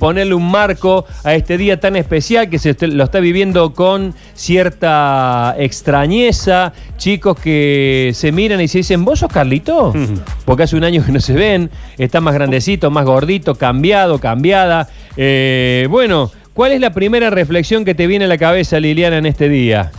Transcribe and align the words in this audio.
ponerle 0.00 0.32
un 0.34 0.48
marco 0.48 1.06
a 1.24 1.34
este 1.34 1.58
día 1.58 1.80
tan 1.80 1.96
especial 1.96 2.48
que 2.48 2.60
se 2.60 2.76
lo 2.86 3.02
está 3.02 3.18
viviendo 3.18 3.74
con 3.74 4.14
cierta 4.32 5.56
extrañeza. 5.58 6.72
Chicos 6.96 7.36
que 7.40 8.12
se 8.14 8.30
miran 8.30 8.60
y 8.60 8.68
se 8.68 8.78
dicen, 8.78 9.04
¿vos 9.04 9.18
sos 9.18 9.32
Carlito? 9.32 9.92
Porque 10.44 10.62
hace 10.62 10.76
un 10.76 10.84
año 10.84 11.04
que 11.04 11.10
no 11.10 11.18
se 11.18 11.32
ven, 11.32 11.68
está 11.96 12.20
más 12.20 12.34
grandecito, 12.34 12.92
más 12.92 13.04
gordito, 13.06 13.56
cambiado, 13.56 14.20
cambiada. 14.20 14.88
Eh, 15.16 15.88
bueno, 15.90 16.30
¿cuál 16.54 16.70
es 16.70 16.80
la 16.80 16.90
primera 16.90 17.30
reflexión 17.30 17.84
que 17.84 17.96
te 17.96 18.06
viene 18.06 18.26
a 18.26 18.28
la 18.28 18.38
cabeza, 18.38 18.78
Liliana, 18.78 19.18
en 19.18 19.26
este 19.26 19.48
día? 19.48 19.90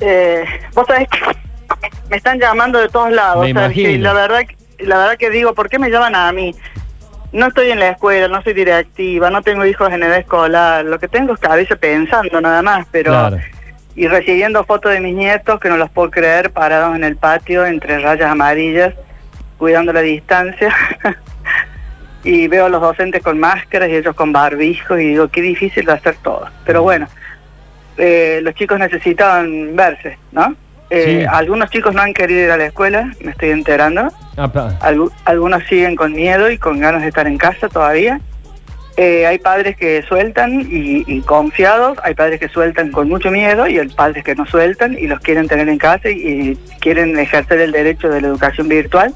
Eh, 0.00 0.42
vos 0.74 0.84
sabés 0.84 1.06
que 1.06 1.18
me 2.10 2.16
están 2.16 2.40
llamando 2.40 2.80
de 2.80 2.88
todos 2.88 3.12
lados, 3.12 3.44
Me 3.44 3.52
Sergio, 3.52 3.82
y 3.82 3.84
imagino. 3.84 4.02
la 4.02 4.12
verdad, 4.14 4.40
la 4.80 4.98
verdad 4.98 5.16
que 5.16 5.30
digo, 5.30 5.54
¿por 5.54 5.68
qué 5.68 5.78
me 5.78 5.90
llaman 5.90 6.16
a 6.16 6.32
mí? 6.32 6.52
No 7.36 7.48
estoy 7.48 7.70
en 7.70 7.80
la 7.80 7.90
escuela, 7.90 8.28
no 8.28 8.42
soy 8.42 8.54
directiva, 8.54 9.28
no 9.28 9.42
tengo 9.42 9.66
hijos 9.66 9.92
en 9.92 10.02
edad 10.02 10.16
escolar, 10.16 10.86
lo 10.86 10.98
que 10.98 11.06
tengo 11.06 11.34
es 11.34 11.38
cabeza 11.38 11.76
pensando 11.76 12.40
nada 12.40 12.62
más, 12.62 12.86
pero... 12.90 13.12
Claro. 13.12 13.38
Y 13.94 14.08
recibiendo 14.08 14.64
fotos 14.64 14.92
de 14.92 15.00
mis 15.00 15.14
nietos, 15.14 15.60
que 15.60 15.68
no 15.68 15.76
los 15.76 15.90
puedo 15.90 16.10
creer, 16.10 16.50
parados 16.50 16.96
en 16.96 17.04
el 17.04 17.16
patio 17.16 17.66
entre 17.66 17.98
rayas 17.98 18.30
amarillas, 18.30 18.94
cuidando 19.58 19.92
la 19.92 20.00
distancia. 20.00 20.74
y 22.24 22.48
veo 22.48 22.64
a 22.64 22.68
los 22.70 22.80
docentes 22.80 23.22
con 23.22 23.38
máscaras 23.38 23.90
y 23.90 23.96
ellos 23.96 24.14
con 24.14 24.32
barbijos 24.32 24.98
y 24.98 25.08
digo, 25.08 25.28
qué 25.28 25.42
difícil 25.42 25.90
a 25.90 25.98
ser 25.98 26.16
todo. 26.22 26.48
Pero 26.64 26.84
bueno, 26.84 27.06
eh, 27.98 28.40
los 28.42 28.54
chicos 28.54 28.78
necesitaban 28.78 29.76
verse, 29.76 30.16
¿no? 30.32 30.56
Eh, 30.90 31.20
Sí. 31.20 31.26
Algunos 31.28 31.70
chicos 31.70 31.94
no 31.94 32.02
han 32.02 32.14
querido 32.14 32.40
ir 32.44 32.50
a 32.50 32.56
la 32.56 32.66
escuela, 32.66 33.12
me 33.20 33.32
estoy 33.32 33.50
enterando. 33.50 34.08
Algunos 35.24 35.64
siguen 35.64 35.96
con 35.96 36.12
miedo 36.12 36.50
y 36.50 36.58
con 36.58 36.78
ganas 36.78 37.02
de 37.02 37.08
estar 37.08 37.26
en 37.26 37.38
casa 37.38 37.68
todavía. 37.68 38.20
Eh, 38.98 39.26
hay 39.26 39.38
padres 39.38 39.76
que 39.76 40.02
sueltan 40.08 40.62
y, 40.62 41.04
y 41.06 41.20
confiados, 41.20 41.98
hay 42.02 42.14
padres 42.14 42.40
que 42.40 42.48
sueltan 42.48 42.92
con 42.92 43.08
mucho 43.08 43.30
miedo 43.30 43.66
y 43.66 43.78
hay 43.78 43.88
padres 43.88 44.24
que 44.24 44.34
no 44.34 44.46
sueltan 44.46 44.96
y 44.98 45.06
los 45.06 45.20
quieren 45.20 45.48
tener 45.48 45.68
en 45.68 45.76
casa 45.76 46.08
y, 46.08 46.14
y 46.14 46.56
quieren 46.80 47.18
ejercer 47.18 47.60
el 47.60 47.72
derecho 47.72 48.08
de 48.08 48.22
la 48.22 48.28
educación 48.28 48.68
virtual. 48.68 49.12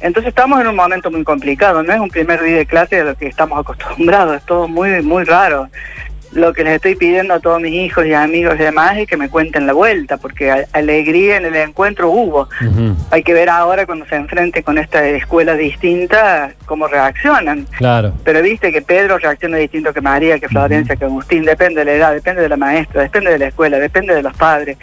Entonces 0.00 0.28
estamos 0.28 0.60
en 0.60 0.66
un 0.66 0.76
momento 0.76 1.10
muy 1.10 1.24
complicado, 1.24 1.82
no 1.82 1.90
es 1.94 1.98
un 1.98 2.10
primer 2.10 2.42
día 2.42 2.58
de 2.58 2.66
clase 2.66 3.00
a 3.00 3.04
lo 3.04 3.14
que 3.14 3.26
estamos 3.26 3.58
acostumbrados, 3.58 4.36
es 4.36 4.42
todo 4.44 4.68
muy, 4.68 5.00
muy 5.00 5.24
raro. 5.24 5.68
Lo 6.34 6.52
que 6.52 6.64
les 6.64 6.74
estoy 6.74 6.96
pidiendo 6.96 7.32
a 7.34 7.40
todos 7.40 7.60
mis 7.60 7.72
hijos 7.72 8.04
y 8.06 8.12
amigos 8.12 8.54
y 8.56 8.62
demás 8.64 8.96
es 8.98 9.06
que 9.06 9.16
me 9.16 9.28
cuenten 9.28 9.66
la 9.68 9.72
vuelta, 9.72 10.16
porque 10.16 10.50
alegría 10.72 11.36
en 11.36 11.44
el 11.46 11.54
encuentro 11.54 12.10
hubo. 12.10 12.48
Hay 13.12 13.22
que 13.22 13.32
ver 13.32 13.48
ahora 13.48 13.86
cuando 13.86 14.04
se 14.06 14.16
enfrente 14.16 14.62
con 14.64 14.76
esta 14.78 15.06
escuela 15.06 15.54
distinta 15.54 16.52
cómo 16.66 16.88
reaccionan. 16.88 17.66
Claro. 17.78 18.12
Pero 18.24 18.42
viste 18.42 18.72
que 18.72 18.82
Pedro 18.82 19.18
reacciona 19.18 19.58
distinto 19.58 19.92
que 19.94 20.00
María, 20.00 20.38
que 20.40 20.48
Florencia, 20.48 20.96
que 20.96 21.04
Agustín, 21.04 21.44
depende 21.44 21.80
de 21.80 21.84
la 21.84 21.92
edad, 21.92 22.12
depende 22.14 22.42
de 22.42 22.48
la 22.48 22.56
maestra, 22.56 23.02
depende 23.02 23.30
de 23.30 23.38
la 23.38 23.46
escuela, 23.46 23.78
depende 23.78 24.12
de 24.14 24.22
los 24.22 24.34
padres. 24.36 24.76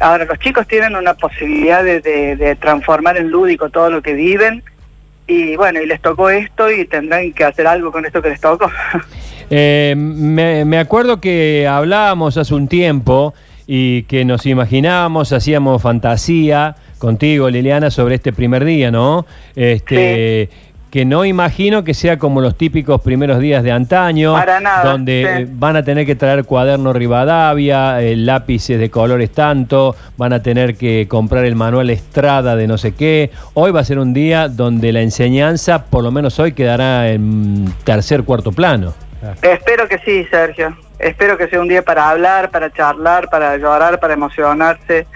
Ahora, 0.00 0.24
los 0.24 0.38
chicos 0.38 0.66
tienen 0.66 0.96
una 0.96 1.14
posibilidad 1.14 1.84
de, 1.84 2.00
de- 2.00 2.36
de 2.36 2.54
transformar 2.56 3.16
en 3.18 3.28
lúdico 3.30 3.68
todo 3.68 3.90
lo 3.90 4.00
que 4.00 4.14
viven 4.14 4.62
y 5.26 5.56
bueno, 5.56 5.82
y 5.82 5.86
les 5.86 6.00
tocó 6.00 6.30
esto 6.30 6.70
y 6.70 6.86
tendrán 6.86 7.32
que 7.34 7.44
hacer 7.44 7.66
algo 7.66 7.92
con 7.92 8.06
esto 8.06 8.22
que 8.22 8.30
les 8.30 8.40
tocó. 8.40 8.70
Eh, 9.50 9.94
me, 9.96 10.64
me 10.64 10.78
acuerdo 10.78 11.20
que 11.20 11.66
hablábamos 11.66 12.36
hace 12.36 12.54
un 12.54 12.68
tiempo 12.68 13.34
y 13.66 14.04
que 14.04 14.24
nos 14.24 14.46
imaginábamos, 14.46 15.32
hacíamos 15.32 15.82
fantasía 15.82 16.74
contigo, 16.98 17.50
Liliana, 17.50 17.90
sobre 17.90 18.16
este 18.16 18.32
primer 18.32 18.64
día, 18.64 18.90
¿no? 18.90 19.26
Este, 19.54 20.48
Que 20.90 21.04
no 21.04 21.26
imagino 21.26 21.84
que 21.84 21.92
sea 21.92 22.18
como 22.18 22.40
los 22.40 22.56
típicos 22.56 23.02
primeros 23.02 23.40
días 23.40 23.62
de 23.62 23.70
antaño, 23.70 24.32
Para 24.32 24.58
nada, 24.58 24.90
donde 24.90 25.44
sí. 25.46 25.52
van 25.54 25.76
a 25.76 25.82
tener 25.82 26.06
que 26.06 26.16
traer 26.16 26.44
cuaderno 26.44 26.94
Rivadavia, 26.94 28.00
eh, 28.00 28.16
lápices 28.16 28.80
de 28.80 28.88
colores 28.88 29.30
tanto, 29.32 29.94
van 30.16 30.32
a 30.32 30.42
tener 30.42 30.76
que 30.76 31.06
comprar 31.06 31.44
el 31.44 31.56
manual 31.56 31.90
Estrada 31.90 32.56
de 32.56 32.66
no 32.66 32.78
sé 32.78 32.92
qué. 32.94 33.30
Hoy 33.52 33.70
va 33.70 33.80
a 33.80 33.84
ser 33.84 33.98
un 33.98 34.14
día 34.14 34.48
donde 34.48 34.92
la 34.92 35.02
enseñanza, 35.02 35.84
por 35.84 36.02
lo 36.02 36.10
menos 36.10 36.38
hoy, 36.38 36.52
quedará 36.52 37.10
en 37.10 37.66
tercer, 37.84 38.24
cuarto 38.24 38.50
plano. 38.52 38.94
Espero 39.42 39.88
que 39.88 39.98
sí, 39.98 40.26
Sergio. 40.30 40.76
Espero 40.98 41.36
que 41.36 41.48
sea 41.48 41.60
un 41.60 41.68
día 41.68 41.82
para 41.82 42.10
hablar, 42.10 42.50
para 42.50 42.72
charlar, 42.72 43.28
para 43.28 43.56
llorar, 43.56 44.00
para 44.00 44.14
emocionarse. 44.14 45.06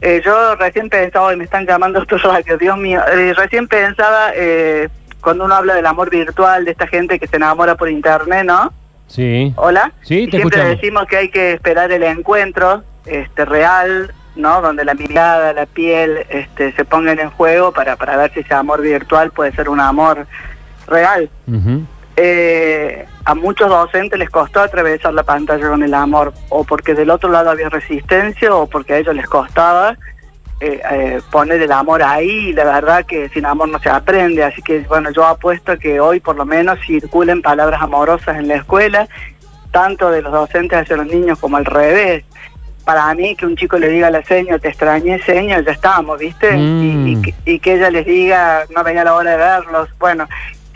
Eh, 0.00 0.22
yo 0.24 0.54
recién 0.56 0.88
pensaba, 0.88 1.32
y 1.32 1.36
me 1.36 1.44
están 1.44 1.66
llamando 1.66 1.98
estos 2.02 2.22
radios, 2.22 2.58
Dios 2.58 2.76
mío, 2.78 3.00
eh, 3.12 3.34
recién 3.34 3.66
pensaba 3.66 4.30
eh, 4.34 4.88
cuando 5.20 5.44
uno 5.44 5.54
habla 5.54 5.74
del 5.74 5.86
amor 5.86 6.10
virtual, 6.10 6.64
de 6.64 6.70
esta 6.72 6.86
gente 6.86 7.18
que 7.18 7.26
se 7.26 7.36
enamora 7.36 7.74
por 7.74 7.88
internet, 7.88 8.44
¿no? 8.44 8.72
Sí. 9.08 9.52
Hola. 9.56 9.92
Sí, 10.02 10.26
te 10.26 10.36
siempre 10.36 10.38
escuchamos. 10.38 10.70
decimos 10.70 11.06
que 11.06 11.16
hay 11.16 11.30
que 11.30 11.52
esperar 11.54 11.90
el 11.90 12.02
encuentro 12.02 12.84
este 13.06 13.44
real, 13.44 14.12
¿no? 14.36 14.60
Donde 14.60 14.84
la 14.84 14.94
mirada, 14.94 15.52
la 15.54 15.66
piel 15.66 16.26
este, 16.28 16.72
se 16.72 16.84
pongan 16.84 17.18
en 17.18 17.30
juego 17.30 17.72
para, 17.72 17.96
para 17.96 18.16
ver 18.16 18.32
si 18.34 18.40
ese 18.40 18.54
amor 18.54 18.82
virtual 18.82 19.30
puede 19.32 19.52
ser 19.52 19.68
un 19.68 19.80
amor 19.80 20.26
real. 20.86 21.30
Ujú. 21.46 21.86
Eh, 22.20 23.06
a 23.26 23.34
muchos 23.36 23.68
docentes 23.68 24.18
les 24.18 24.28
costó 24.28 24.60
atravesar 24.60 25.14
la 25.14 25.22
pantalla 25.22 25.68
con 25.68 25.84
el 25.84 25.94
amor, 25.94 26.32
o 26.48 26.64
porque 26.64 26.94
del 26.94 27.10
otro 27.10 27.30
lado 27.30 27.50
había 27.50 27.68
resistencia, 27.68 28.52
o 28.52 28.66
porque 28.66 28.94
a 28.94 28.98
ellos 28.98 29.14
les 29.14 29.26
costaba 29.26 29.96
eh, 30.60 30.80
eh, 30.90 31.20
poner 31.30 31.62
el 31.62 31.70
amor 31.70 32.02
ahí, 32.02 32.48
y 32.48 32.52
la 32.54 32.64
verdad 32.64 33.06
que 33.06 33.28
sin 33.28 33.46
amor 33.46 33.68
no 33.68 33.78
se 33.78 33.88
aprende, 33.88 34.42
así 34.42 34.62
que 34.62 34.80
bueno, 34.80 35.10
yo 35.12 35.24
apuesto 35.24 35.78
que 35.78 36.00
hoy 36.00 36.18
por 36.18 36.34
lo 36.34 36.44
menos 36.44 36.80
circulen 36.84 37.40
palabras 37.40 37.80
amorosas 37.80 38.36
en 38.36 38.48
la 38.48 38.56
escuela, 38.56 39.08
tanto 39.70 40.10
de 40.10 40.20
los 40.20 40.32
docentes 40.32 40.76
hacia 40.76 40.96
los 40.96 41.06
niños 41.06 41.38
como 41.38 41.56
al 41.56 41.66
revés. 41.66 42.24
Para 42.84 43.14
mí 43.14 43.36
que 43.36 43.46
un 43.46 43.54
chico 43.54 43.78
le 43.78 43.90
diga 43.90 44.08
a 44.08 44.10
la 44.10 44.24
seño, 44.24 44.58
te 44.58 44.70
extrañé 44.70 45.22
seño, 45.22 45.60
ya 45.60 45.72
estamos, 45.72 46.18
¿viste? 46.18 46.50
Mm. 46.50 46.82
Y, 46.82 47.12
y 47.12 47.22
que, 47.22 47.34
y 47.44 47.58
que 47.60 47.74
ella 47.74 47.90
les 47.90 48.06
diga, 48.06 48.64
no 48.74 48.82
venía 48.82 49.04
la 49.04 49.14
hora 49.14 49.30
de 49.32 49.36
verlos. 49.36 49.88
Bueno, 49.98 50.26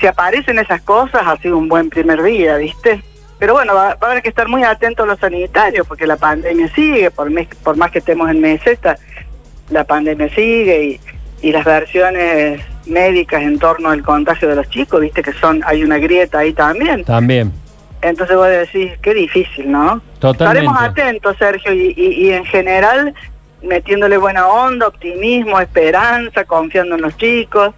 si 0.03 0.07
aparecen 0.09 0.59
esas 0.59 0.83
cosas, 0.83 1.23
ha 1.25 1.37
sido 1.39 1.57
un 1.57 1.69
buen 1.69 1.89
primer 1.89 2.23
día, 2.23 2.57
¿viste? 2.57 3.03
Pero 3.39 3.55
bueno, 3.55 3.73
va, 3.75 3.95
va 3.95 4.09
a 4.09 4.11
haber 4.11 4.23
que 4.23 4.29
estar 4.29 4.49
muy 4.49 4.63
atentos 4.65 5.05
a 5.05 5.07
los 5.07 5.19
sanitarios, 5.19 5.87
porque 5.87 6.07
la 6.07 6.17
pandemia 6.17 6.69
sigue, 6.75 7.11
por, 7.11 7.31
mes- 7.31 7.49
por 7.63 7.77
más 7.77 7.91
que 7.93 8.01
estemos 8.01 8.29
en 8.31 8.41
meseta, 8.41 8.97
la 9.71 9.85
pandemia 9.85 10.29
sigue 10.35 10.85
y, 10.85 11.01
y 11.49 11.53
las 11.53 11.65
versiones 11.65 12.61
médicas 12.87 13.43
en 13.43 13.59
torno 13.61 13.91
al 13.91 14.03
contagio 14.03 14.49
de 14.49 14.57
los 14.57 14.69
chicos, 14.69 15.01
¿viste? 15.01 15.23
Que 15.23 15.33
son 15.35 15.63
hay 15.65 15.85
una 15.85 15.99
grieta 15.99 16.41
ahí 16.41 16.53
también. 16.53 17.05
También. 17.05 17.53
Entonces 18.01 18.37
voy 18.37 18.49
a 18.49 18.59
decir, 18.59 18.99
qué 19.01 19.15
difícil, 19.15 19.71
¿no? 19.71 20.03
Totalmente. 20.19 20.67
Estaremos 20.67 20.83
atentos, 20.83 21.37
Sergio, 21.39 21.73
y, 21.73 21.95
y- 21.97 22.27
y 22.27 22.33
en 22.33 22.45
general 22.45 23.15
metiéndole 23.63 24.17
buena 24.19 24.49
onda, 24.49 24.89
optimismo, 24.89 25.61
esperanza, 25.61 26.45
confiando 26.45 26.97
en 26.97 27.03
los 27.03 27.17
chicos, 27.17 27.73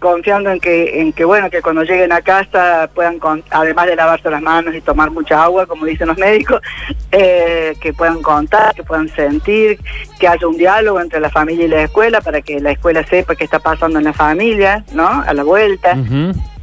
confiando 0.00 0.50
en 0.50 0.58
que, 0.58 1.00
en 1.00 1.12
que 1.12 1.24
bueno, 1.24 1.50
que 1.50 1.62
cuando 1.62 1.82
lleguen 1.84 2.12
a 2.12 2.22
casa 2.22 2.90
puedan, 2.92 3.20
además 3.50 3.86
de 3.86 3.96
lavarse 3.96 4.30
las 4.30 4.42
manos 4.42 4.74
y 4.74 4.80
tomar 4.80 5.10
mucha 5.10 5.44
agua, 5.44 5.66
como 5.66 5.86
dicen 5.86 6.08
los 6.08 6.18
médicos, 6.18 6.60
eh, 7.12 7.74
que 7.80 7.92
puedan 7.92 8.22
contar, 8.22 8.74
que 8.74 8.82
puedan 8.82 9.08
sentir, 9.10 9.78
que 10.18 10.26
haya 10.26 10.48
un 10.48 10.56
diálogo 10.56 11.00
entre 11.00 11.20
la 11.20 11.30
familia 11.30 11.66
y 11.66 11.68
la 11.68 11.82
escuela 11.82 12.20
para 12.20 12.40
que 12.40 12.60
la 12.60 12.72
escuela 12.72 13.06
sepa 13.06 13.36
qué 13.36 13.44
está 13.44 13.60
pasando 13.60 13.98
en 13.98 14.04
la 14.04 14.12
familia, 14.12 14.84
¿no? 14.92 15.06
A 15.06 15.32
la 15.32 15.44
vuelta. 15.44 15.96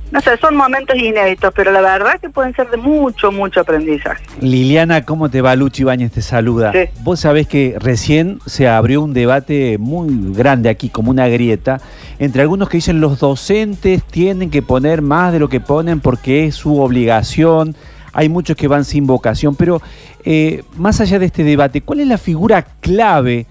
No 0.10 0.22
sé, 0.22 0.38
son 0.38 0.56
momentos 0.56 0.96
inéditos, 0.98 1.52
pero 1.54 1.72
la 1.72 1.82
verdad 1.82 2.20
que 2.22 2.30
pueden 2.30 2.56
ser 2.56 2.70
de 2.70 2.78
mucho, 2.78 3.30
mucho 3.30 3.60
aprendizaje. 3.60 4.24
Liliana, 4.40 5.04
¿cómo 5.04 5.30
te 5.30 5.42
va? 5.42 5.54
Luchi 5.56 5.82
Ibáñez 5.82 6.14
te 6.14 6.22
saluda. 6.22 6.72
Sí. 6.72 6.90
Vos 7.04 7.20
sabés 7.20 7.46
que 7.46 7.76
recién 7.78 8.40
se 8.46 8.70
abrió 8.70 9.02
un 9.02 9.14
debate 9.14 9.78
muy 9.78 10.08
grande 10.34 10.70
aquí, 10.70 10.90
como 10.90 11.12
una 11.12 11.28
grieta, 11.28 11.82
entre 12.20 12.42
algunos 12.42 12.70
que 12.70 12.78
dicen 12.78 13.02
los 13.02 13.20
docentes 13.20 14.02
tienen 14.04 14.50
que 14.50 14.62
poner 14.62 15.02
más 15.02 15.34
de 15.34 15.40
lo 15.40 15.50
que 15.50 15.60
ponen 15.60 16.00
porque 16.00 16.46
es 16.46 16.56
su 16.56 16.80
obligación. 16.80 17.76
Hay 18.14 18.30
muchos 18.30 18.56
que 18.56 18.70
van 18.70 18.86
sin 18.86 19.08
vocación, 19.08 19.56
pero 19.56 19.82
eh, 20.24 20.64
más 20.78 21.02
allá 21.02 21.20
de 21.20 21.26
este 21.26 21.44
debate, 21.44 21.82
¿cuál 21.82 22.00
es 22.00 22.08
la 22.08 22.18
figura 22.18 22.66
clave, 22.80 23.46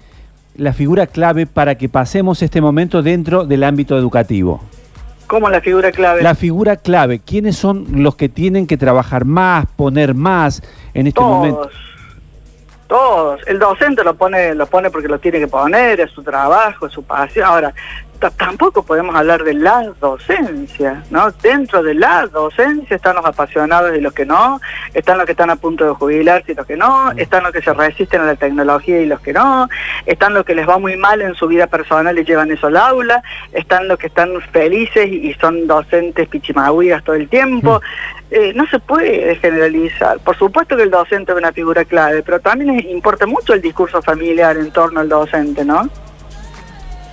la 0.57 0.73
figura 0.73 1.07
clave 1.07 1.45
para 1.47 1.75
que 1.75 1.91
pasemos 1.91 2.43
este 2.43 2.63
momento 2.63 3.03
dentro 3.03 3.45
del 3.45 3.63
ámbito 3.63 3.99
educativo? 3.99 4.63
Como 5.27 5.51
la 5.51 5.61
figura 5.61 5.93
clave. 5.93 6.23
La 6.23 6.35
figura 6.35 6.77
clave, 6.77 7.21
¿quiénes 7.21 7.57
son 7.57 8.03
los 8.03 8.17
que 8.17 8.29
tienen 8.29 8.67
que 8.67 8.77
trabajar 8.77 9.25
más, 9.25 9.67
poner 9.77 10.15
más 10.15 10.63
en 10.95 11.07
este 11.07 11.21
momento? 11.21 11.63
todos, 11.63 11.73
todos. 12.87 13.41
El 13.47 13.59
docente 13.59 14.05
lo 14.05 14.15
pone, 14.15 14.55
lo 14.55 14.67
pone 14.67 14.91
porque 14.91 15.09
lo 15.09 15.19
tiene 15.19 15.39
que 15.39 15.49
poner, 15.49 16.01
es 16.01 16.11
su 16.11 16.23
trabajo, 16.23 16.87
es 16.87 16.93
su 16.93 17.03
pasión. 17.03 17.47
Ahora, 17.47 17.75
tampoco 18.17 18.83
podemos 18.83 19.15
hablar 19.15 19.45
de 19.45 19.55
la 19.55 19.93
docencia, 20.01 21.03
¿no? 21.11 21.31
Dentro 21.43 21.83
de 21.83 21.95
la 21.95 22.27
docencia 22.27 22.97
están 22.97 23.17
los 23.17 23.25
apasionados 23.25 23.97
y 23.97 24.01
los 24.01 24.13
que 24.13 24.27
no, 24.27 24.61
están 24.95 25.19
los 25.19 25.27
que 25.27 25.33
están 25.33 25.51
a 25.51 25.57
punto 25.57 25.85
de 25.85 25.93
jubilarse 25.93 26.53
y 26.53 26.55
los 26.55 26.67
que 26.67 26.77
no, 26.77 27.13
están 27.13 27.43
los 27.43 27.53
que 27.53 27.63
se 27.63 27.73
resisten 27.73 28.21
a 28.21 28.27
la 28.27 28.37
tecnología 28.37 29.01
y 29.01 29.07
los 29.07 29.21
que 29.21 29.33
no, 29.33 29.69
están 30.05 30.35
los 30.35 30.45
que 30.45 30.55
les 30.55 30.69
va 30.69 30.79
muy 30.79 30.97
mal 30.97 31.23
en 31.23 31.35
su 31.35 31.47
vida 31.47 31.67
personal 31.67 32.19
y 32.19 32.25
llevan 32.25 32.51
eso 32.51 32.67
al 32.67 32.77
aula, 32.77 33.23
están 33.53 33.89
los 33.89 33.99
que 33.99 34.09
están 34.09 34.41
felices 34.53 35.07
y 35.07 35.35
son 35.35 35.67
docentes 35.67 36.29
pichimahuigas 36.29 37.05
todo 37.05 37.17
el 37.17 37.29
tiempo. 37.29 37.81
Eh, 38.31 38.53
no 38.57 38.67
se 38.67 38.81
puede 38.81 39.37
generalizar. 39.37 40.19
Por 40.19 40.37
supuesto 40.37 40.77
que 40.77 40.83
el 40.83 40.91
docente 40.91 41.33
es 41.33 41.39
una 41.39 41.53
figura 41.53 41.85
clave, 41.85 42.23
pero 42.23 42.41
también 42.41 42.81
importa 42.89 43.27
mucho 43.27 43.55
el 43.55 43.63
discurso 43.63 44.03
familiar 44.03 44.57
en 44.57 44.73
torno 44.73 45.01
al 45.01 45.09
docente, 45.09 45.65
¿no? 45.65 45.89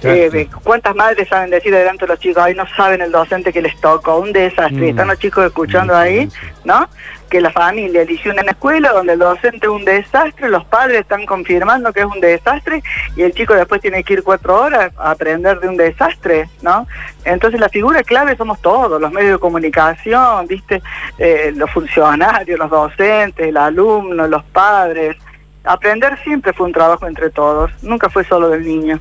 Eh, 0.04 0.30
de 0.30 0.50
¿Cuántas 0.64 0.96
madres 0.96 1.28
saben 1.30 1.50
decir 1.50 1.74
delante 1.74 2.06
de 2.06 2.12
los 2.14 2.20
chicos, 2.20 2.44
ay, 2.44 2.56
no 2.56 2.66
saben 2.76 3.02
el 3.02 3.12
docente 3.12 3.54
que 3.54 3.62
les 3.62 3.80
tocó, 3.80 4.18
un 4.18 4.34
desastre? 4.34 4.88
Mm. 4.88 4.90
Están 4.90 5.08
los 5.08 5.20
chicos 5.20 5.46
escuchando 5.46 5.94
Mm, 5.94 5.98
ahí, 5.98 6.30
sí. 6.30 6.38
¿no? 6.66 6.88
Que 7.30 7.42
la 7.42 7.52
familia 7.52 8.02
eligió 8.02 8.32
una 8.32 8.42
escuela 8.44 8.92
donde 8.92 9.14
el 9.14 9.20
docente 9.20 9.66
es 9.66 9.72
un 9.72 9.86
desastre, 9.86 10.50
los 10.50 10.66
padres 10.66 11.02
están 11.02 11.26
confirmando 11.26 11.92
que 11.92 12.02
es 12.02 12.06
un 12.06 12.20
desastre 12.20 12.84
y 13.16 13.22
el 13.24 13.34
chico 13.34 13.54
después 13.54 13.82
tiene 13.82 14.04
que 14.04 14.14
ir 14.14 14.24
cuatro 14.24 14.62
horas 14.62 14.92
a 14.98 15.12
aprender 15.12 15.60
de 15.60 15.68
un 15.68 15.78
desastre, 15.78 16.50
¿no? 16.62 16.88
Entonces 17.26 17.60
la 17.60 17.70
figura 17.70 18.04
clave 18.04 18.36
somos 18.36 18.62
todos, 18.62 19.00
los 19.02 19.12
medios 19.12 19.34
de 19.34 19.40
comunicación, 19.40 20.46
¿viste? 20.48 20.82
Eh, 21.18 21.54
los 21.56 21.70
funcionarios, 21.72 22.60
los 22.60 22.70
docentes, 22.70 23.48
el 23.48 23.58
alumno, 23.58 24.28
los 24.28 24.44
padres. 24.46 25.18
Aprender 25.64 26.20
siempre 26.24 26.52
fue 26.52 26.66
un 26.68 26.74
trabajo 26.74 27.08
entre 27.08 27.30
todos, 27.30 27.72
nunca 27.82 28.10
fue 28.10 28.26
solo 28.26 28.50
del 28.50 28.64
niño. 28.64 29.00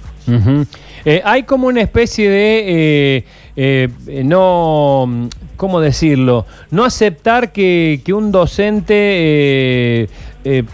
Eh, 1.04 1.20
hay 1.24 1.42
como 1.42 1.66
una 1.66 1.80
especie 1.80 2.28
de 2.30 2.64
eh, 2.66 3.24
eh, 3.56 4.22
no, 4.24 5.28
¿cómo 5.56 5.80
decirlo? 5.80 6.46
No 6.70 6.84
aceptar 6.84 7.52
que, 7.52 8.00
que 8.04 8.12
un 8.12 8.32
docente 8.32 10.08
eh, 10.44 10.66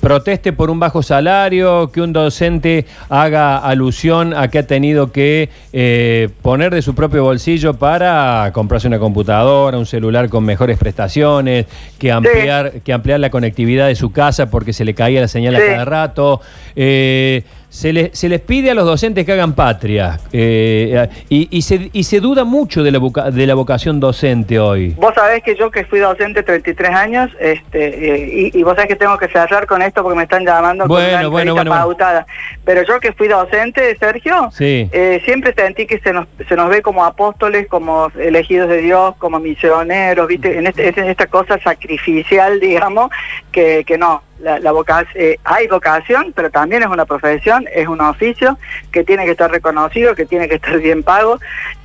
proteste 0.00 0.52
por 0.52 0.70
un 0.70 0.78
bajo 0.78 1.02
salario, 1.02 1.90
que 1.90 2.00
un 2.00 2.12
docente 2.12 2.86
haga 3.08 3.58
alusión 3.58 4.32
a 4.34 4.48
que 4.48 4.60
ha 4.60 4.66
tenido 4.66 5.12
que 5.12 5.50
eh, 5.72 6.28
poner 6.42 6.72
de 6.72 6.82
su 6.82 6.94
propio 6.94 7.24
bolsillo 7.24 7.74
para 7.74 8.50
comprarse 8.52 8.86
una 8.86 8.98
computadora, 8.98 9.76
un 9.76 9.86
celular 9.86 10.28
con 10.28 10.44
mejores 10.44 10.78
prestaciones, 10.78 11.66
que 11.98 12.12
ampliar, 12.12 12.80
que 12.82 12.92
ampliar 12.92 13.20
la 13.20 13.30
conectividad 13.30 13.88
de 13.88 13.96
su 13.96 14.12
casa 14.12 14.50
porque 14.50 14.72
se 14.72 14.84
le 14.84 14.94
caía 14.94 15.20
la 15.20 15.28
señal 15.28 15.56
a 15.56 15.60
cada 15.60 15.84
rato. 15.84 16.40
Eh, 16.76 17.42
se, 17.70 17.92
les, 17.92 18.18
se 18.18 18.28
les 18.28 18.40
pide 18.40 18.70
a 18.70 18.74
los 18.74 18.86
docentes 18.86 19.26
que 19.26 19.32
hagan 19.32 19.52
patria 19.54 20.18
eh, 20.32 21.06
y, 21.28 21.48
y 21.56 21.62
se, 21.62 21.90
y 21.92 22.04
se 22.04 22.18
duda 22.20 22.44
mucho 22.44 22.82
de 22.82 22.90
la, 22.90 22.98
voca- 22.98 23.30
de 23.30 23.46
la 23.46 23.54
vocación 23.54 24.00
docente 24.00 24.58
hoy. 24.58 24.94
Vos 24.96 25.14
sabés 25.14 25.42
que 25.42 25.54
yo 25.54 25.70
que 25.70 25.84
fui 25.84 25.98
docente 25.98 26.42
33 26.42 26.90
años, 26.90 27.30
este, 27.38 28.14
eh, 28.14 28.50
y, 28.54 28.58
y 28.58 28.62
vos 28.62 28.74
sabés 28.74 28.88
que 28.88 28.96
tengo 28.96 29.18
que 29.18 29.28
cerrar 29.28 29.66
con 29.66 29.82
esto 29.82 30.02
porque 30.02 30.16
me 30.16 30.22
están 30.22 30.44
llamando 30.46 30.86
Bueno, 30.86 31.08
con 31.10 31.18
una 31.20 31.28
bueno, 31.28 31.54
bueno. 31.54 31.70
pautada. 31.70 32.26
Pero 32.64 32.82
yo 32.84 32.98
que 33.00 33.12
fui 33.12 33.28
docente, 33.28 33.96
Sergio, 33.98 34.50
Sí. 34.52 34.88
eh, 34.92 35.20
siempre 35.24 35.52
sentí 35.56 35.86
que 35.86 35.98
se 36.00 36.12
nos, 36.12 36.26
se 36.48 36.56
nos 36.56 36.70
ve 36.70 36.80
como 36.82 37.04
apóstoles, 37.04 37.66
como 37.68 38.10
elegidos 38.18 38.68
de 38.70 38.78
Dios, 38.82 39.14
como 39.18 39.38
misioneros, 39.40 40.26
¿viste? 40.26 40.58
En, 40.58 40.66
este, 40.66 40.88
en 40.88 41.08
esta 41.08 41.26
cosa 41.26 41.58
sacrificial, 41.62 42.60
digamos, 42.60 43.10
que, 43.52 43.84
que 43.86 43.98
no. 43.98 44.22
La, 44.40 44.58
la 44.60 44.70
voca- 44.72 45.06
eh, 45.14 45.36
hay 45.44 45.66
vocación, 45.66 46.32
pero 46.34 46.50
también 46.50 46.82
es 46.82 46.88
una 46.88 47.04
profesión, 47.06 47.64
es 47.74 47.88
un 47.88 48.00
oficio 48.00 48.56
que 48.92 49.02
tiene 49.02 49.24
que 49.24 49.32
estar 49.32 49.50
reconocido, 49.50 50.14
que 50.14 50.26
tiene 50.26 50.48
que 50.48 50.54
estar 50.56 50.78
bien 50.80 51.02
pago. 51.02 51.38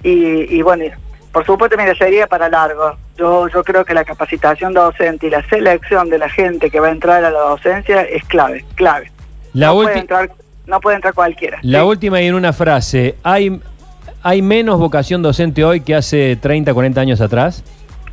Y, 0.04 0.56
y 0.56 0.62
bueno, 0.62 0.86
por 1.32 1.46
supuesto, 1.46 1.76
mira, 1.78 1.96
sería 1.96 2.28
para 2.28 2.50
largo. 2.50 2.96
Yo, 3.18 3.48
yo 3.48 3.64
creo 3.64 3.84
que 3.86 3.94
la 3.94 4.04
capacitación 4.06 4.74
docente 4.74 5.28
y 5.28 5.30
la 5.32 5.44
selección 5.48 6.10
de 6.10 6.18
la 6.20 6.30
gente 6.30 6.70
que 6.70 6.80
va 6.80 6.88
a 6.88 6.92
entrar 6.92 7.24
a 7.24 7.32
la 7.32 7.40
docencia 7.40 8.02
es 8.04 8.24
clave, 8.26 8.64
clave. 8.76 9.12
La, 9.54 9.68
no, 9.68 9.74
puede 9.76 10.00
entrar, 10.00 10.32
no 10.66 10.80
puede 10.80 10.96
entrar 10.98 11.14
cualquiera. 11.14 11.60
la 11.64 11.80
Sí. 11.80 11.86
última 11.86 12.22
y 12.22 12.28
en 12.28 12.36
una 12.36 12.54
frase, 12.54 13.16
¿hay, 13.24 13.60
¿hay 14.22 14.42
menos 14.42 14.80
vocación 14.80 15.22
docente 15.24 15.64
hoy 15.64 15.82
que 15.82 15.96
hace 15.96 16.36
30, 16.36 16.74
40 16.74 17.02
años 17.02 17.22
atrás? 17.22 17.64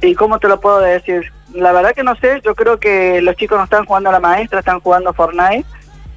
¿Y 0.03 0.15
cómo 0.15 0.39
te 0.39 0.49
lo 0.49 0.61
puedo 0.61 0.81
decir? 0.81 1.31
La 1.55 1.73
verdad 1.73 1.93
que 1.94 2.05
no 2.05 2.14
sé, 2.17 2.41
yo 2.44 2.55
creo 2.55 2.79
que 2.79 3.20
los 3.23 3.35
chicos 3.37 3.58
no 3.58 3.64
están 3.64 3.85
jugando 3.85 4.11
a 4.11 4.12
la 4.12 4.20
maestra, 4.20 4.61
están 4.61 4.81
jugando 4.81 5.12
Fortnite. 5.12 5.64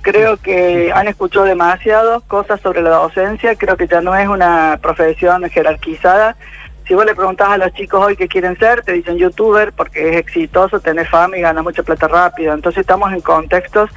Creo 0.01 0.37
que 0.37 0.91
han 0.93 1.07
escuchado 1.07 1.45
demasiado 1.45 2.21
cosas 2.21 2.59
sobre 2.59 2.81
la 2.81 2.89
docencia, 2.89 3.55
creo 3.55 3.77
que 3.77 3.87
ya 3.87 4.01
no 4.01 4.15
es 4.15 4.27
una 4.27 4.77
profesión 4.81 5.49
jerarquizada. 5.49 6.35
Si 6.85 6.93
vos 6.93 7.05
le 7.05 7.15
preguntás 7.15 7.47
a 7.47 7.57
los 7.57 7.71
chicos 7.73 8.05
hoy 8.05 8.17
qué 8.17 8.27
quieren 8.27 8.59
ser, 8.59 8.83
te 8.83 8.91
dicen 8.91 9.17
youtuber 9.17 9.71
porque 9.71 10.09
es 10.09 10.15
exitoso, 10.17 10.81
tener 10.81 11.07
fama 11.07 11.37
y 11.37 11.41
gana 11.41 11.63
mucha 11.63 11.81
plata 11.81 12.09
rápido. 12.09 12.53
Entonces 12.53 12.81
estamos 12.81 13.13
en 13.13 13.21
contextos 13.21 13.89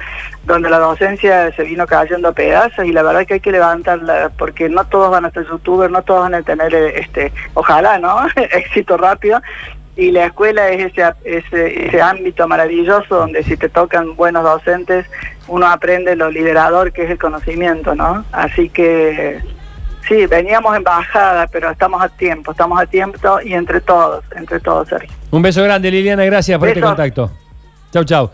donde 0.45 0.69
la 0.69 0.79
docencia 0.79 1.53
se 1.53 1.63
vino 1.63 1.85
cayendo 1.85 2.29
a 2.29 2.31
pedazos 2.31 2.85
y 2.85 2.93
la 2.93 3.03
verdad 3.03 3.25
que 3.25 3.35
hay 3.35 3.39
que 3.41 3.51
levantarla 3.51 4.31
porque 4.37 4.69
no 4.69 4.85
todos 4.85 5.11
van 5.11 5.25
a 5.25 5.31
ser 5.31 5.45
youtubers, 5.45 5.91
no 5.91 6.01
todos 6.03 6.21
van 6.21 6.35
a 6.35 6.41
tener, 6.41 6.73
este, 6.73 7.33
ojalá, 7.53 7.99
¿no? 7.99 8.25
Éxito 8.35 8.95
rápido 8.95 9.41
y 9.97 10.11
la 10.11 10.27
escuela 10.27 10.69
es 10.69 10.91
ese, 10.91 11.11
ese, 11.25 11.87
ese 11.87 12.01
ámbito 12.01 12.47
maravilloso 12.47 13.15
donde 13.15 13.43
si 13.43 13.57
te 13.57 13.67
tocan 13.67 14.15
buenos 14.15 14.43
docentes 14.43 15.07
uno 15.47 15.65
aprende 15.67 16.15
lo 16.15 16.29
liderador 16.29 16.91
que 16.93 17.03
es 17.03 17.09
el 17.09 17.17
conocimiento, 17.17 17.95
¿no? 17.95 18.23
Así 18.31 18.69
que 18.69 19.41
sí, 20.07 20.25
veníamos 20.27 20.75
en 20.75 20.83
bajada, 20.83 21.47
pero 21.47 21.71
estamos 21.71 22.01
a 22.01 22.09
tiempo, 22.09 22.51
estamos 22.51 22.79
a 22.79 22.85
tiempo 22.85 23.41
y 23.43 23.53
entre 23.53 23.81
todos, 23.81 24.23
entre 24.35 24.59
todos, 24.59 24.87
Sergio. 24.87 25.09
Un 25.31 25.41
beso 25.41 25.63
grande, 25.63 25.89
Liliana, 25.89 26.25
gracias 26.25 26.59
por 26.59 26.67
este 26.67 26.81
contacto. 26.81 27.31
Chau, 27.91 28.03
chau. 28.03 28.31